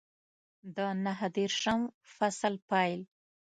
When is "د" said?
0.75-0.77